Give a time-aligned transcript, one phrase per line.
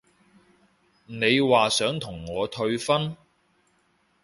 [1.05, 3.15] 你話想同我退婚？